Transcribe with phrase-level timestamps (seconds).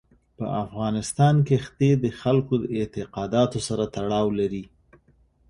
[0.37, 4.63] په افغانستان کې ښتې د خلکو د اعتقاداتو سره تړاو لري.